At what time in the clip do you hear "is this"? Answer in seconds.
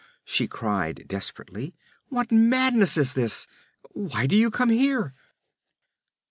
2.97-3.45